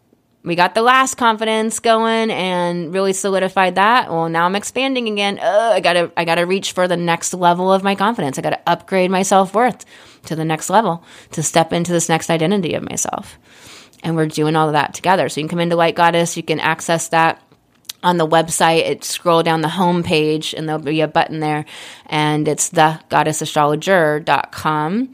[0.45, 4.11] we got the last confidence going and really solidified that.
[4.11, 5.39] Well, now I'm expanding again.
[5.41, 8.39] Ugh, I gotta, I gotta reach for the next level of my confidence.
[8.39, 9.87] I gotta upgrade my self worth
[10.27, 13.39] to the next level to step into this next identity of myself.
[14.05, 15.29] And we're doing all of that together.
[15.29, 16.37] So you can come into Light Goddess.
[16.37, 17.43] You can access that
[18.05, 21.65] on the website, it scroll down the home page and there'll be a button there
[22.07, 25.13] and it's the goddessastrologer.com.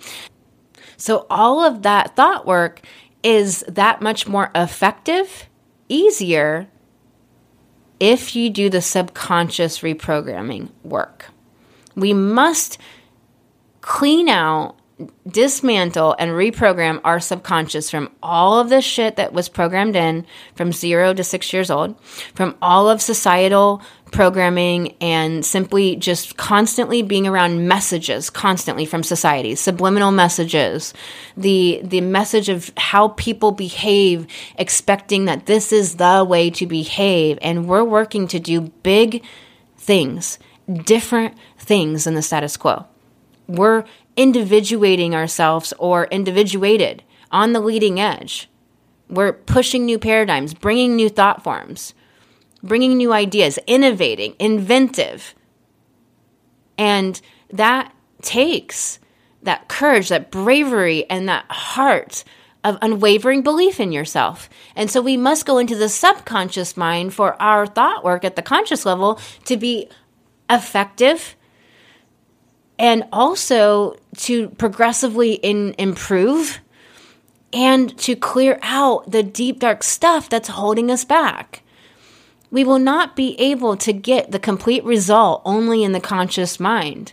[0.96, 2.80] So all of that thought work
[3.22, 5.48] is that much more effective,
[5.88, 6.66] easier
[8.00, 11.26] if you do the subconscious reprogramming work.
[11.94, 12.78] We must
[13.82, 14.79] clean out
[15.28, 20.72] dismantle and reprogram our subconscious from all of the shit that was programmed in from
[20.72, 21.94] zero to six years old,
[22.34, 29.54] from all of societal programming and simply just constantly being around messages constantly from society
[29.54, 30.92] subliminal messages
[31.36, 37.38] the the message of how people behave expecting that this is the way to behave.
[37.42, 39.24] And we're working to do big
[39.76, 40.38] things
[40.84, 42.86] different things than the status quo.
[43.48, 43.84] We're
[44.16, 48.48] individuating ourselves or individuated on the leading edge
[49.08, 51.94] we're pushing new paradigms bringing new thought forms
[52.62, 55.34] bringing new ideas, innovating, inventive.
[56.76, 57.20] And
[57.50, 58.98] that takes
[59.42, 62.24] that courage, that bravery, and that heart
[62.62, 64.50] of unwavering belief in yourself.
[64.76, 68.42] And so we must go into the subconscious mind for our thought work at the
[68.42, 69.88] conscious level to be
[70.50, 71.36] effective
[72.80, 76.58] and also to progressively in, improve
[77.52, 81.62] and to clear out the deep dark stuff that's holding us back
[82.50, 87.12] we will not be able to get the complete result only in the conscious mind.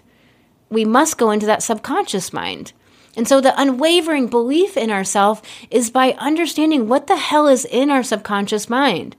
[0.70, 2.74] We must go into that subconscious mind.
[3.16, 7.90] And so the unwavering belief in ourself is by understanding what the hell is in
[7.90, 9.16] our subconscious mind.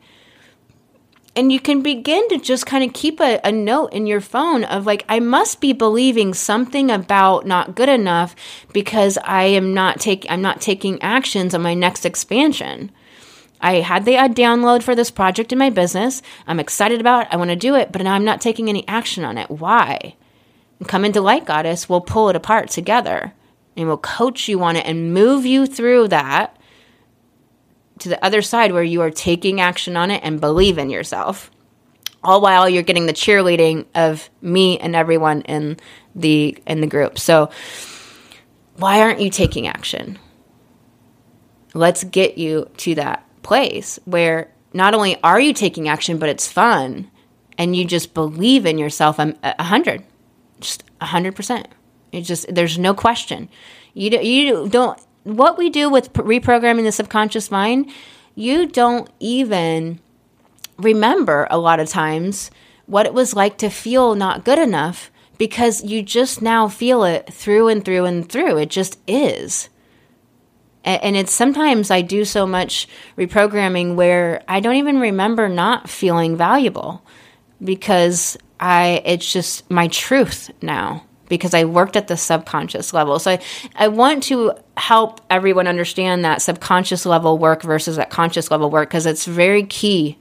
[1.38, 4.64] And you can begin to just kind of keep a, a, note in your phone
[4.64, 8.34] of like, I must be believing something about not good enough
[8.72, 12.90] because I am not taking I'm not taking actions on my next expansion.
[13.60, 16.22] I had the download for this project in my business.
[16.48, 17.28] I'm excited about it.
[17.30, 19.48] I want to do it, but now I'm not taking any action on it.
[19.48, 20.16] Why?
[20.88, 23.32] Come into Light Goddess, we'll pull it apart together
[23.76, 26.57] and we'll coach you on it and move you through that
[28.00, 31.50] to the other side where you are taking action on it and believe in yourself.
[32.22, 35.78] All while you're getting the cheerleading of me and everyone in
[36.14, 37.18] the in the group.
[37.18, 37.50] So
[38.76, 40.18] why aren't you taking action?
[41.74, 46.50] Let's get you to that place where not only are you taking action, but it's
[46.50, 47.10] fun
[47.56, 50.04] and you just believe in yourself a hundred,
[50.60, 51.68] just a hundred percent.
[52.12, 53.48] It just, there's no question.
[53.94, 54.98] You, do, you don't,
[55.36, 57.90] what we do with reprogramming the subconscious mind,
[58.34, 60.00] you don't even
[60.76, 62.50] remember a lot of times
[62.86, 67.32] what it was like to feel not good enough because you just now feel it
[67.32, 68.58] through and through and through.
[68.58, 69.68] It just is
[70.88, 76.36] and it's sometimes I do so much reprogramming where I don't even remember not feeling
[76.36, 77.02] valuable
[77.62, 83.18] because I it's just my truth now because I worked at the subconscious level.
[83.18, 83.40] So I,
[83.76, 88.88] I want to help everyone understand that subconscious level work versus that conscious level work
[88.88, 90.18] because it's very key.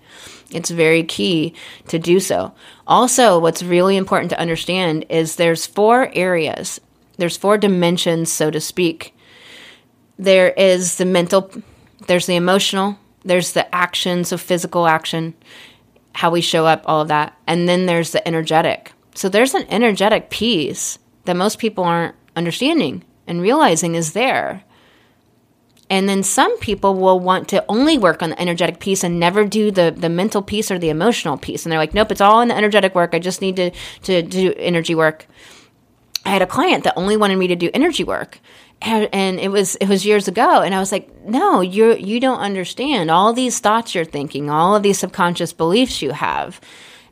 [0.51, 1.53] It's very key
[1.89, 2.53] to do so.
[2.85, 6.79] Also, what's really important to understand is there's four areas.
[7.17, 9.13] There's four dimensions, so to speak,
[10.17, 11.51] there is the mental,
[12.07, 15.33] there's the emotional, there's the action, so physical action,
[16.13, 17.37] how we show up, all of that.
[17.45, 18.93] And then there's the energetic.
[19.17, 24.63] So there's an energetic piece that most people aren't understanding and realizing is there.
[25.89, 29.43] And then some people will want to only work on the energetic piece and never
[29.43, 31.65] do the, the mental piece or the emotional piece.
[31.65, 33.15] And they're like, nope, it's all in the energetic work.
[33.15, 33.71] I just need to,
[34.03, 35.25] to do energy work.
[36.23, 38.39] I had a client that only wanted me to do energy work
[38.83, 42.39] and, it was it was years ago and i was like no you you don't
[42.39, 46.61] understand all these thoughts you're thinking all of these subconscious beliefs you have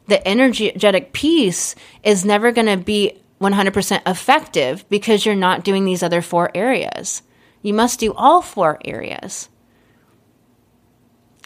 [0.07, 6.03] the energetic piece is never going to be 100% effective because you're not doing these
[6.03, 7.21] other four areas.
[7.61, 9.49] You must do all four areas.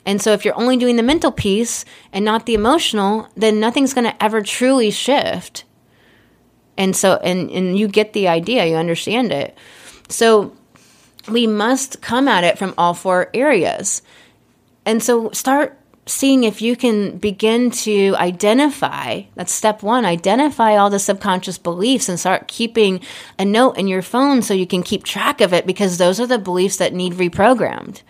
[0.06, 3.94] And so if you're only doing the mental piece and not the emotional then nothing's
[3.94, 5.66] going to ever truly shift.
[6.78, 9.58] And so and and you get the idea you understand it.
[10.08, 10.56] So
[11.30, 14.02] we must come at it from all four areas.
[14.86, 15.79] And so start
[16.10, 22.10] seeing if you can begin to identify that's step one identify all the subconscious beliefs
[22.10, 23.00] and start keeping
[23.38, 26.28] a note in your phone so you can keep track of it because those are
[26.28, 28.02] the beliefs that need reprogrammed.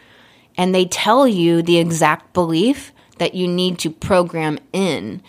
[0.58, 5.22] And they tell you the exact belief that you need to program in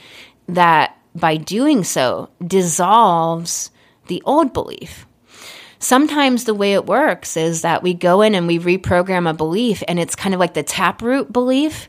[0.48, 3.70] that by doing so dissolves
[4.06, 5.06] the old belief.
[5.78, 9.82] Sometimes the way it works is that we go in and we reprogram a belief
[9.88, 11.88] and it's kind of like the taproot belief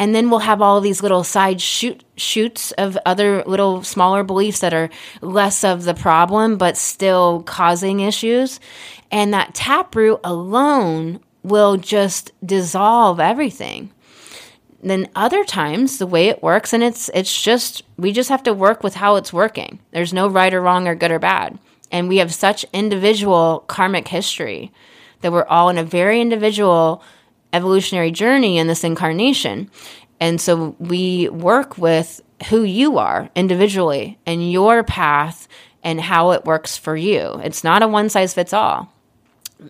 [0.00, 4.60] and then we'll have all these little side shoot shoots of other little smaller beliefs
[4.60, 4.88] that are
[5.20, 8.60] less of the problem but still causing issues.
[9.10, 13.90] And that taproot alone will just dissolve everything.
[14.82, 18.54] Then other times the way it works and it's it's just we just have to
[18.54, 19.80] work with how it's working.
[19.90, 21.58] There's no right or wrong or good or bad.
[21.92, 24.72] And we have such individual karmic history
[25.20, 27.02] that we're all in a very individual
[27.52, 29.70] evolutionary journey in this incarnation.
[30.20, 35.48] And so we work with who you are individually and your path
[35.82, 37.40] and how it works for you.
[37.42, 38.92] It's not a one size fits all.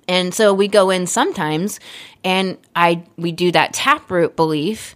[0.06, 1.80] And so we go in sometimes
[2.22, 4.94] and I we do that taproot belief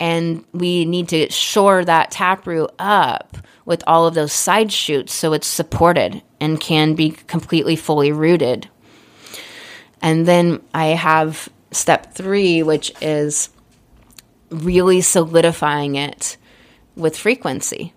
[0.00, 5.32] and we need to shore that taproot up with all of those side shoots so
[5.32, 8.68] it's supported and can be completely fully rooted.
[10.02, 13.50] And then I have step 3 which is
[14.50, 16.36] really solidifying it
[16.96, 17.92] with frequency.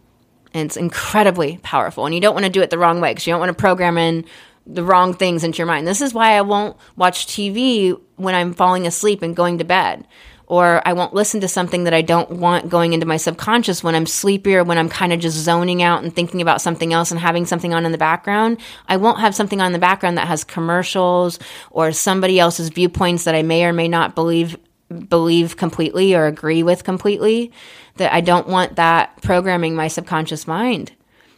[0.54, 2.06] And it's incredibly powerful.
[2.06, 3.62] And you don't want to do it the wrong way because you don't want to
[3.62, 4.26] program in
[4.66, 5.88] the wrong things into your mind.
[5.88, 10.08] This is why I won't watch TV when I'm falling asleep and going to bed.
[10.50, 13.96] Or I won't listen to something that I don't want going into my subconscious when
[13.96, 17.12] I'm sleepy or when I'm kind of just zoning out and thinking about something else
[17.12, 18.58] and having something on in the background.
[18.88, 21.38] I won't have something on in the background that has commercials
[21.70, 24.58] or somebody else's viewpoints that I may or may not believe
[25.10, 27.52] believe completely or agree with completely.
[27.96, 30.94] That I don't want that programming my subconscious mind.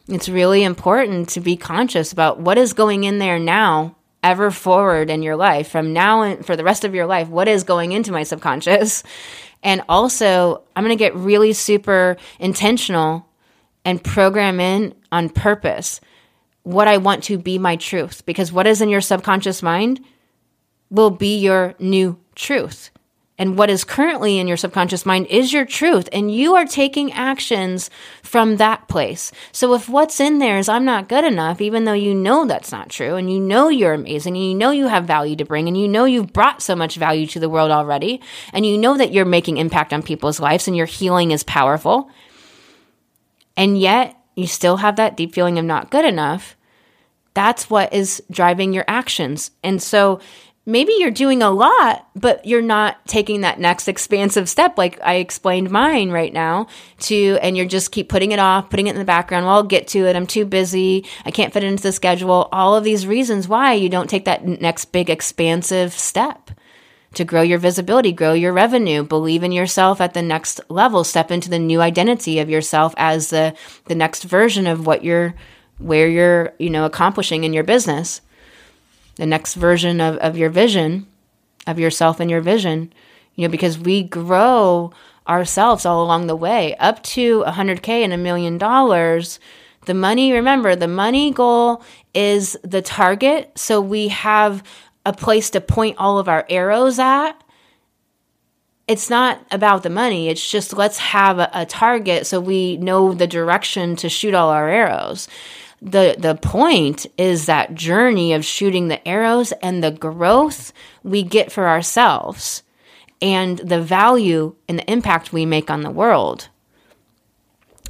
[0.07, 5.09] It's really important to be conscious about what is going in there now, ever forward
[5.09, 7.91] in your life, from now and for the rest of your life, what is going
[7.91, 9.03] into my subconscious.
[9.61, 13.27] And also, I'm going to get really super intentional
[13.83, 15.99] and program in on purpose
[16.63, 18.25] what I want to be my truth.
[18.25, 19.99] Because what is in your subconscious mind
[20.89, 22.89] will be your new truth
[23.39, 27.13] and what is currently in your subconscious mind is your truth and you are taking
[27.13, 27.89] actions
[28.21, 29.31] from that place.
[29.53, 32.71] So if what's in there is I'm not good enough, even though you know that's
[32.71, 35.69] not true and you know you're amazing and you know you have value to bring
[35.69, 38.21] and you know you've brought so much value to the world already
[38.51, 42.11] and you know that you're making impact on people's lives and your healing is powerful.
[43.55, 46.57] And yet you still have that deep feeling of not good enough.
[47.33, 49.51] That's what is driving your actions.
[49.63, 50.19] And so
[50.69, 55.15] maybe you're doing a lot, but you're not taking that next expansive step, like I
[55.15, 56.67] explained mine right now,
[56.99, 59.45] to, and you're just keep putting it off, putting it in the background.
[59.45, 60.15] Well, I'll get to it.
[60.15, 61.05] I'm too busy.
[61.25, 62.47] I can't fit it into the schedule.
[62.51, 66.51] All of these reasons why you don't take that next big expansive step
[67.15, 71.31] to grow your visibility, grow your revenue, believe in yourself at the next level, step
[71.31, 73.55] into the new identity of yourself as the,
[73.85, 75.33] the next version of what you're,
[75.79, 78.21] where you're, you know, accomplishing in your business
[79.19, 81.05] the next version of, of your vision,
[81.67, 82.91] of yourself and your vision,
[83.35, 84.91] you know, because we grow
[85.27, 89.41] ourselves all along the way up to 100K and a million dollars.
[89.85, 93.51] The money, remember, the money goal is the target.
[93.57, 94.63] So we have
[95.05, 97.33] a place to point all of our arrows at.
[98.87, 100.29] It's not about the money.
[100.29, 104.49] It's just let's have a, a target so we know the direction to shoot all
[104.49, 105.27] our arrows
[105.81, 110.73] the the point is that journey of shooting the arrows and the growth
[111.03, 112.63] we get for ourselves
[113.21, 116.49] and the value and the impact we make on the world.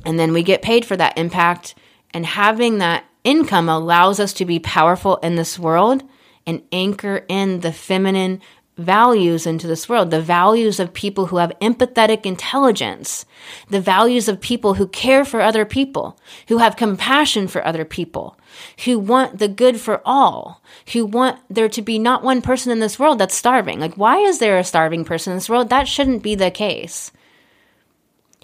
[0.06, 1.76] And then we get paid for that impact
[2.14, 6.04] and having that income allows us to be powerful in this world
[6.46, 8.42] and anchor in the feminine
[8.80, 13.26] values into this world, the values of people who have empathetic intelligence,
[13.70, 16.18] the values of people who care for other people,
[16.48, 18.38] who have compassion for other people,
[18.86, 20.62] who want the good for all,
[20.94, 23.80] who want there to be not one person in this world that's starving.
[23.80, 25.70] Like, why is there a starving person in this world?
[25.70, 27.12] That shouldn't be the case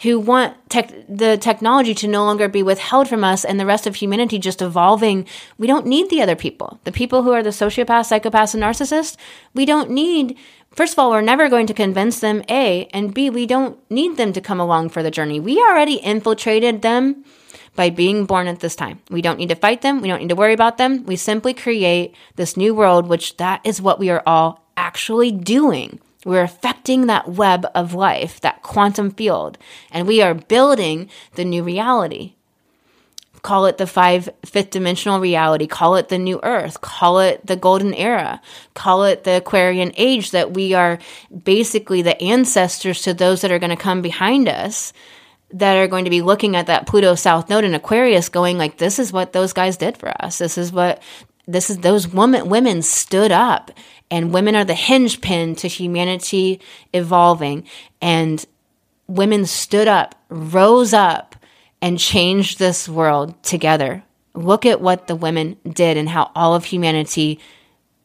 [0.01, 3.87] who want tech, the technology to no longer be withheld from us and the rest
[3.87, 5.25] of humanity just evolving.
[5.57, 6.79] We don't need the other people.
[6.83, 9.15] The people who are the sociopaths, psychopaths, and narcissists,
[9.53, 10.37] we don't need.
[10.71, 14.17] First of all, we're never going to convince them, A, and B, we don't need
[14.17, 15.39] them to come along for the journey.
[15.39, 17.23] We already infiltrated them
[17.75, 18.99] by being born at this time.
[19.09, 20.01] We don't need to fight them.
[20.01, 21.05] We don't need to worry about them.
[21.05, 25.99] We simply create this new world, which that is what we are all actually doing.
[26.25, 29.57] We're affecting that web of life, that quantum field,
[29.91, 32.33] and we are building the new reality.
[33.43, 37.55] Call it the five fifth dimensional reality, call it the new earth, call it the
[37.55, 38.41] golden era,
[38.73, 40.97] call it the Aquarian age that we are
[41.43, 44.93] basically the ancestors to those that are going to come behind us
[45.51, 48.77] that are going to be looking at that Pluto South Node in Aquarius going like
[48.77, 50.39] this is what those guys did for us.
[50.39, 51.01] This is what
[51.47, 53.71] this is those women women stood up
[54.11, 56.59] and women are the hinge pin to humanity
[56.93, 57.63] evolving
[58.01, 58.45] and
[59.07, 61.35] women stood up rose up
[61.81, 66.65] and changed this world together look at what the women did and how all of
[66.65, 67.39] humanity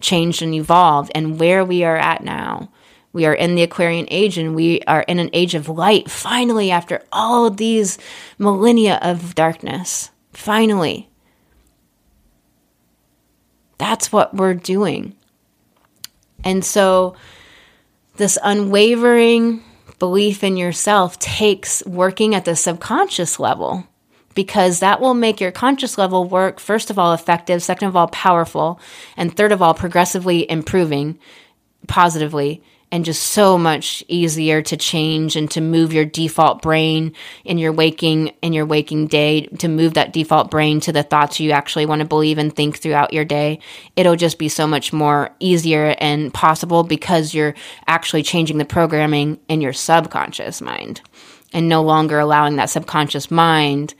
[0.00, 2.70] changed and evolved and where we are at now
[3.12, 6.70] we are in the Aquarian age and we are in an age of light, finally,
[6.70, 7.98] after all these
[8.38, 10.10] millennia of darkness.
[10.32, 11.09] Finally.
[13.80, 15.16] That's what we're doing.
[16.44, 17.16] And so,
[18.16, 19.64] this unwavering
[19.98, 23.86] belief in yourself takes working at the subconscious level
[24.34, 28.08] because that will make your conscious level work, first of all, effective, second of all,
[28.08, 28.78] powerful,
[29.16, 31.18] and third of all, progressively improving
[31.88, 32.62] positively
[32.92, 37.12] and just so much easier to change and to move your default brain
[37.44, 41.38] in your waking in your waking day to move that default brain to the thoughts
[41.38, 43.60] you actually want to believe and think throughout your day.
[43.96, 47.54] It'll just be so much more easier and possible because you're
[47.86, 51.00] actually changing the programming in your subconscious mind
[51.52, 53.94] and no longer allowing that subconscious mind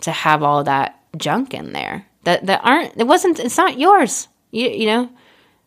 [0.00, 4.28] to have all that junk in there that that aren't it wasn't it's not yours.
[4.50, 5.10] You, you know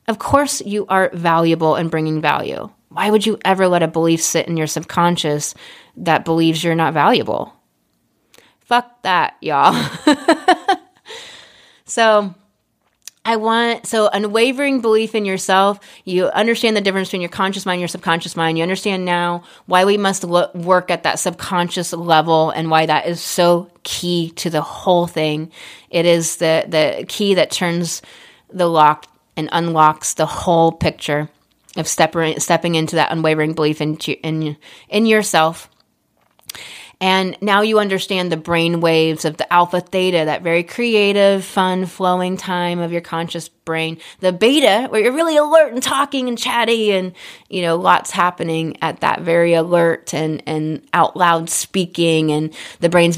[0.07, 2.69] of course, you are valuable and bringing value.
[2.89, 5.53] Why would you ever let a belief sit in your subconscious
[5.97, 7.53] that believes you're not valuable?
[8.61, 9.73] Fuck that, y'all.
[11.85, 12.33] so,
[13.27, 15.81] I want so unwavering belief in yourself.
[16.05, 18.57] You understand the difference between your conscious mind and your subconscious mind.
[18.57, 23.05] You understand now why we must look, work at that subconscious level and why that
[23.05, 25.51] is so key to the whole thing.
[25.89, 28.01] It is the the key that turns
[28.49, 29.07] the lock
[29.37, 31.29] and unlocks the whole picture
[31.77, 34.57] of stepping stepping into that unwavering belief in in
[34.89, 35.69] in yourself.
[36.99, 41.85] And now you understand the brain waves of the alpha theta, that very creative, fun,
[41.85, 43.99] flowing time of your conscious brain.
[44.19, 47.13] The beta, where you're really alert and talking and chatty and,
[47.49, 52.89] you know, lots happening at that very alert and, and out loud speaking and the
[52.89, 53.15] brain's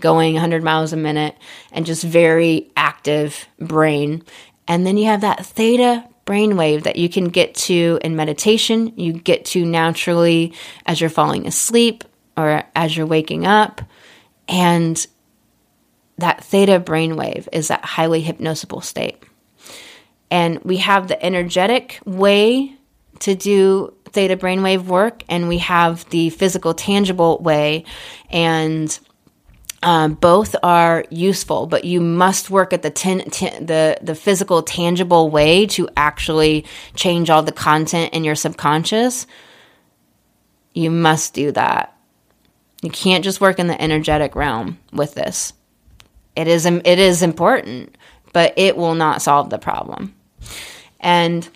[0.00, 1.36] going 100 miles a minute
[1.72, 4.22] and just very active brain.
[4.68, 9.12] And then you have that theta brainwave that you can get to in meditation, you
[9.12, 10.52] get to naturally
[10.84, 12.04] as you're falling asleep
[12.36, 13.80] or as you're waking up.
[14.48, 15.06] And
[16.18, 19.22] that theta brainwave is that highly hypnosable state.
[20.30, 22.74] And we have the energetic way
[23.20, 27.84] to do theta brainwave work, and we have the physical, tangible way.
[28.30, 28.98] And
[29.82, 34.62] um, both are useful, but you must work at the ten, ten, the the physical,
[34.62, 36.64] tangible way to actually
[36.94, 39.26] change all the content in your subconscious.
[40.72, 41.96] You must do that.
[42.82, 45.52] You can't just work in the energetic realm with this.
[46.34, 47.96] It is it is important,
[48.32, 50.14] but it will not solve the problem.
[51.00, 51.48] And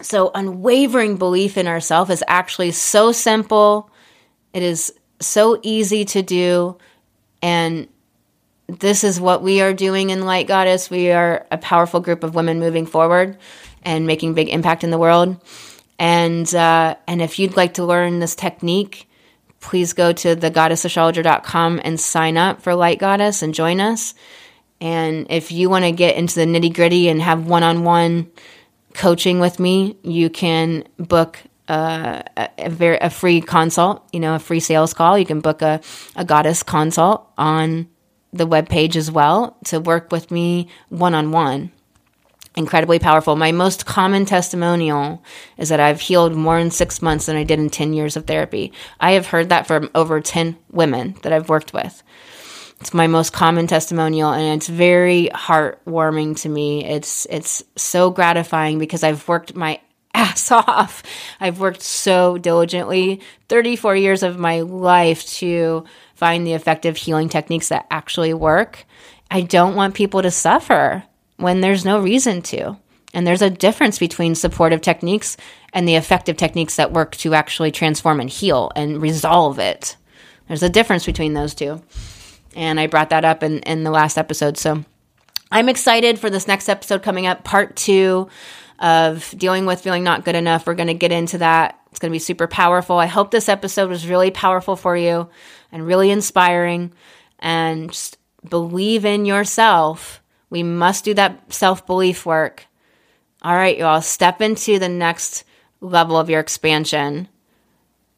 [0.00, 3.90] so, unwavering belief in ourselves is actually so simple.
[4.52, 6.76] It is so easy to do
[7.46, 7.86] and
[8.66, 10.90] this is what we are doing in Light Goddess.
[10.90, 13.38] We are a powerful group of women moving forward
[13.84, 15.40] and making big impact in the world.
[15.96, 19.08] And uh, and if you'd like to learn this technique,
[19.60, 24.14] please go to thegoddessastrologer.com and sign up for Light Goddess and join us.
[24.80, 28.28] And if you want to get into the nitty gritty and have one on one
[28.92, 31.38] coaching with me, you can book
[31.68, 35.18] uh, a, a, very, a free consult, you know, a free sales call.
[35.18, 35.80] You can book a,
[36.14, 37.88] a goddess consult on
[38.32, 41.72] the web page as well to work with me one on one.
[42.56, 43.36] Incredibly powerful.
[43.36, 45.22] My most common testimonial
[45.58, 48.26] is that I've healed more in six months than I did in 10 years of
[48.26, 48.72] therapy.
[48.98, 52.02] I have heard that from over 10 women that I've worked with.
[52.80, 56.84] It's my most common testimonial and it's very heartwarming to me.
[56.84, 59.80] It's it's so gratifying because I've worked my
[60.16, 61.02] ass off.
[61.38, 67.68] I've worked so diligently 34 years of my life to find the effective healing techniques
[67.68, 68.84] that actually work.
[69.30, 71.04] I don't want people to suffer
[71.36, 72.76] when there's no reason to.
[73.12, 75.36] And there's a difference between supportive techniques
[75.72, 79.96] and the effective techniques that work to actually transform and heal and resolve it.
[80.48, 81.82] There's a difference between those two.
[82.54, 84.56] And I brought that up in, in the last episode.
[84.58, 84.84] So
[85.50, 88.28] I'm excited for this next episode coming up, part two
[88.78, 90.66] of dealing with feeling not good enough.
[90.66, 91.80] We're going to get into that.
[91.90, 92.98] It's going to be super powerful.
[92.98, 95.28] I hope this episode was really powerful for you
[95.72, 96.92] and really inspiring.
[97.38, 98.18] And just
[98.48, 100.22] believe in yourself.
[100.50, 102.66] We must do that self belief work.
[103.42, 105.44] All right, y'all, step into the next
[105.80, 107.28] level of your expansion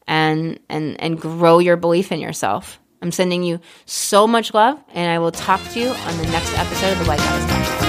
[0.07, 2.79] and and and grow your belief in yourself.
[3.01, 6.57] I'm sending you so much love, and I will talk to you on the next
[6.57, 7.88] episode of the Light Goddess Podcast.